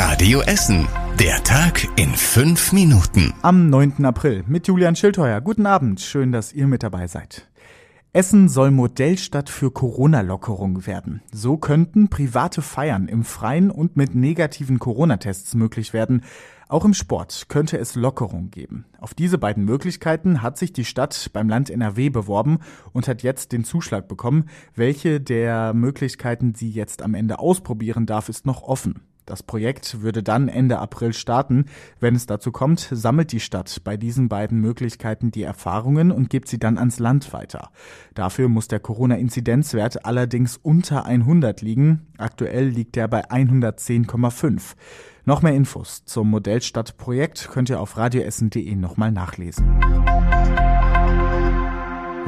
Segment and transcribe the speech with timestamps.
[0.00, 0.86] Radio Essen.
[1.18, 3.34] Der Tag in fünf Minuten.
[3.42, 4.04] Am 9.
[4.04, 5.40] April mit Julian Schildheuer.
[5.40, 6.00] Guten Abend.
[6.00, 7.48] Schön, dass ihr mit dabei seid.
[8.12, 11.20] Essen soll Modellstadt für Corona-Lockerung werden.
[11.32, 16.22] So könnten private Feiern im Freien und mit negativen Corona-Tests möglich werden.
[16.68, 18.84] Auch im Sport könnte es Lockerung geben.
[19.00, 22.60] Auf diese beiden Möglichkeiten hat sich die Stadt beim Land NRW beworben
[22.92, 24.48] und hat jetzt den Zuschlag bekommen.
[24.76, 29.00] Welche der Möglichkeiten sie jetzt am Ende ausprobieren darf, ist noch offen.
[29.28, 31.66] Das Projekt würde dann Ende April starten.
[32.00, 36.48] Wenn es dazu kommt, sammelt die Stadt bei diesen beiden Möglichkeiten die Erfahrungen und gibt
[36.48, 37.68] sie dann ans Land weiter.
[38.14, 42.06] Dafür muss der Corona-Inzidenzwert allerdings unter 100 liegen.
[42.16, 44.76] Aktuell liegt er bei 110,5.
[45.26, 49.78] Noch mehr Infos zum Modellstadtprojekt könnt ihr auf radioessen.de nochmal nachlesen.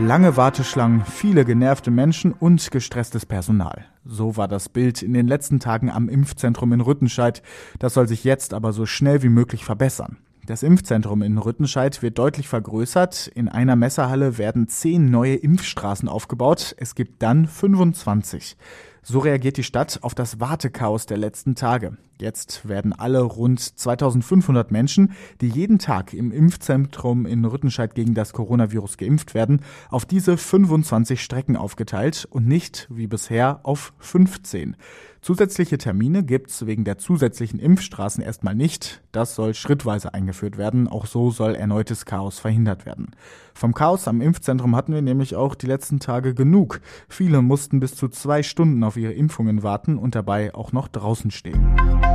[0.06, 3.84] Lange Warteschlangen, viele genervte Menschen und gestresstes Personal.
[4.06, 7.42] So war das Bild in den letzten Tagen am Impfzentrum in Rüttenscheid.
[7.78, 10.16] Das soll sich jetzt aber so schnell wie möglich verbessern.
[10.46, 13.28] Das Impfzentrum in Rüttenscheid wird deutlich vergrößert.
[13.28, 16.74] In einer Messerhalle werden zehn neue Impfstraßen aufgebaut.
[16.78, 18.56] Es gibt dann 25.
[19.02, 21.96] So reagiert die Stadt auf das Wartechaos der letzten Tage.
[22.20, 28.34] Jetzt werden alle rund 2500 Menschen, die jeden Tag im Impfzentrum in Rüttenscheid gegen das
[28.34, 34.76] Coronavirus geimpft werden, auf diese 25 Strecken aufgeteilt und nicht wie bisher auf 15.
[35.22, 39.02] Zusätzliche Termine gibt's wegen der zusätzlichen Impfstraßen erstmal nicht.
[39.12, 40.88] Das soll schrittweise eingeführt werden.
[40.88, 43.10] Auch so soll erneutes Chaos verhindert werden.
[43.52, 46.80] Vom Chaos am Impfzentrum hatten wir nämlich auch die letzten Tage genug.
[47.06, 51.30] Viele mussten bis zu zwei Stunden auf ihre Impfungen warten und dabei auch noch draußen
[51.30, 52.09] stehen.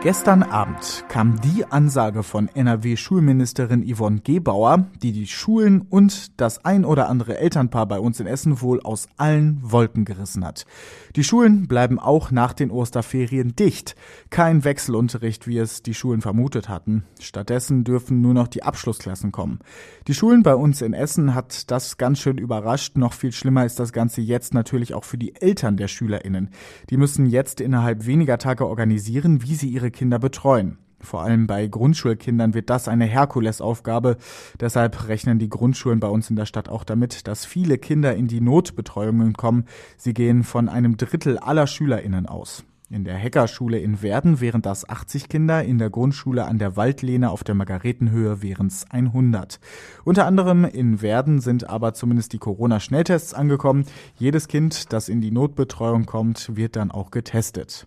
[0.00, 6.84] Gestern Abend kam die Ansage von NRW-Schulministerin Yvonne Gebauer, die die Schulen und das ein
[6.84, 10.66] oder andere Elternpaar bei uns in Essen wohl aus allen Wolken gerissen hat.
[11.16, 13.96] Die Schulen bleiben auch nach den Osterferien dicht.
[14.30, 17.02] Kein Wechselunterricht, wie es die Schulen vermutet hatten.
[17.18, 19.58] Stattdessen dürfen nur noch die Abschlussklassen kommen.
[20.06, 22.96] Die Schulen bei uns in Essen hat das ganz schön überrascht.
[22.96, 26.50] Noch viel schlimmer ist das Ganze jetzt natürlich auch für die Eltern der SchülerInnen.
[26.88, 30.78] Die müssen jetzt innerhalb weniger Tage organisieren, wie sie ihre ihre Kinder betreuen.
[31.00, 34.16] Vor allem bei Grundschulkindern wird das eine Herkulesaufgabe.
[34.60, 38.26] Deshalb rechnen die Grundschulen bei uns in der Stadt auch damit, dass viele Kinder in
[38.26, 39.64] die Notbetreuungen kommen.
[39.96, 42.64] Sie gehen von einem Drittel aller SchülerInnen aus.
[42.90, 47.30] In der Heckerschule in Werden wären das 80 Kinder, in der Grundschule an der Waldlehne
[47.30, 49.60] auf der Margaretenhöhe wären es 100.
[50.04, 53.84] Unter anderem in Werden sind aber zumindest die Corona-Schnelltests angekommen.
[54.16, 57.86] Jedes Kind, das in die Notbetreuung kommt, wird dann auch getestet.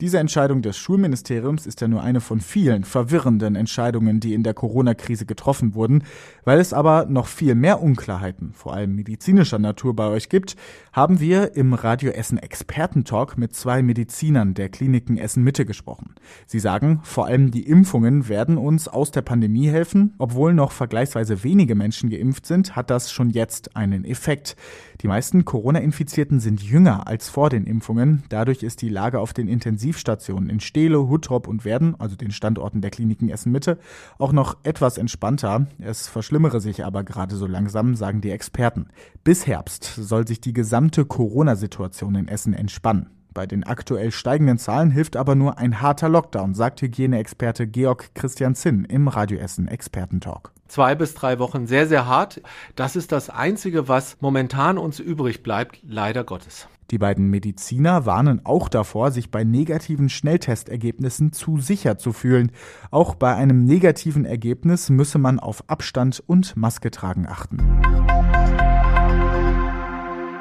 [0.00, 4.52] Diese Entscheidung des Schulministeriums ist ja nur eine von vielen verwirrenden Entscheidungen, die in der
[4.52, 6.02] Corona-Krise getroffen wurden.
[6.42, 10.56] Weil es aber noch viel mehr Unklarheiten, vor allem medizinischer Natur bei euch gibt,
[10.92, 16.16] haben wir im Radio Essen Expertentalk mit zwei Medizinern der Kliniken Essen Mitte gesprochen.
[16.44, 20.14] Sie sagen, vor allem die Impfungen werden uns aus der Pandemie helfen.
[20.18, 24.56] Obwohl noch vergleichsweise wenige Menschen geimpft sind, hat das schon jetzt einen Effekt.
[25.02, 28.24] Die meisten Corona-Infizierten sind jünger als vor den Impfungen.
[28.28, 32.30] Dadurch ist die Lage auf den Intensiv Intensivstationen in Steele, Huttrop und Werden, also den
[32.30, 33.78] Standorten der Kliniken Essen-Mitte,
[34.18, 35.66] auch noch etwas entspannter.
[35.78, 38.88] Es verschlimmere sich aber gerade so langsam, sagen die Experten.
[39.24, 43.10] Bis Herbst soll sich die gesamte Corona-Situation in Essen entspannen.
[43.34, 48.54] Bei den aktuell steigenden Zahlen hilft aber nur ein harter Lockdown, sagt Hygieneexperte Georg Christian
[48.54, 50.52] Zinn im Radioessen Expertentalk.
[50.68, 52.40] Zwei bis drei Wochen sehr, sehr hart.
[52.74, 56.68] Das ist das Einzige, was momentan uns übrig bleibt, leider Gottes.
[56.90, 62.52] Die beiden Mediziner warnen auch davor, sich bei negativen Schnelltestergebnissen zu sicher zu fühlen.
[62.90, 67.58] Auch bei einem negativen Ergebnis müsse man auf Abstand und Maske tragen achten.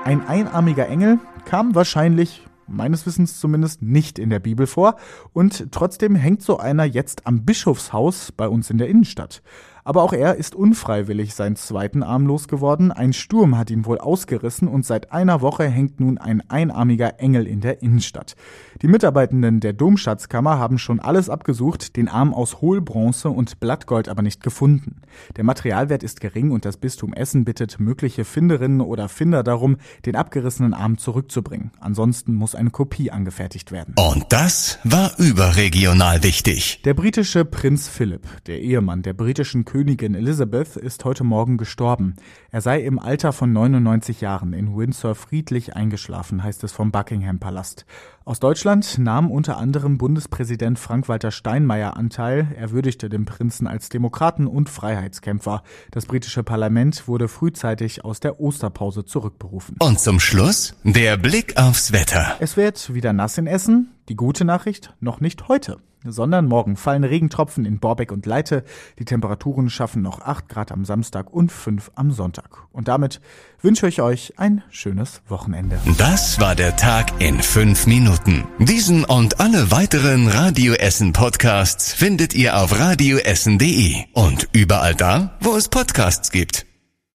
[0.04, 4.96] Ein einarmiger Engel kam wahrscheinlich meines Wissens zumindest nicht in der Bibel vor
[5.31, 9.42] und trotzdem hängt so einer jetzt am Bischofshaus bei uns in der Innenstadt.
[9.84, 12.92] Aber auch er ist unfreiwillig seinen zweiten Arm losgeworden.
[12.92, 17.48] Ein Sturm hat ihn wohl ausgerissen und seit einer Woche hängt nun ein einarmiger Engel
[17.48, 18.36] in der Innenstadt.
[18.82, 24.22] Die Mitarbeitenden der Domschatzkammer haben schon alles abgesucht, den Arm aus Hohlbronze und Blattgold aber
[24.22, 25.02] nicht gefunden.
[25.36, 30.16] Der Materialwert ist gering und das Bistum Essen bittet mögliche Finderinnen oder Finder darum, den
[30.16, 31.72] abgerissenen Arm zurückzubringen.
[31.80, 33.96] Ansonsten muss eine Kopie angefertigt werden.
[33.98, 36.81] Und das war überregional wichtig.
[36.84, 42.14] Der britische Prinz Philipp, der Ehemann der britischen Königin Elizabeth ist heute Morgen gestorben.
[42.52, 47.40] Er sei im Alter von 99 Jahren in Windsor friedlich eingeschlafen, heißt es vom Buckingham
[47.40, 47.88] Palast.
[48.24, 52.50] Aus Deutschland nahm unter anderem Bundespräsident Frank-Walter Steinmeier Anteil.
[52.56, 55.64] Er würdigte den Prinzen als Demokraten und Freiheitskämpfer.
[55.90, 59.78] Das britische Parlament wurde frühzeitig aus der Osterpause zurückberufen.
[59.80, 62.36] Und zum Schluss der Blick aufs Wetter.
[62.40, 63.90] Es wird wieder nass in Essen.
[64.08, 68.64] Die gute Nachricht, noch nicht heute, sondern morgen fallen Regentropfen in Borbeck und Leite.
[69.00, 72.68] Die Temperaturen schaffen noch 8 Grad am Samstag und 5 am Sonntag.
[72.72, 73.22] Und damit
[73.62, 75.80] wünsche ich euch ein schönes Wochenende.
[75.98, 78.44] Das war der Tag in 5 Minuten.
[78.60, 85.56] Diesen und alle weiteren Radio Essen Podcasts findet ihr auf radioessen.de und überall da, wo
[85.56, 86.73] es Podcasts gibt.